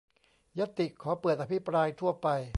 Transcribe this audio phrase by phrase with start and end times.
[0.59, 2.27] ญัตติขอเปิดอภิปรายทั่วไป